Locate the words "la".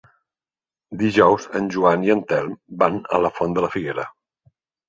3.27-3.35, 3.67-3.73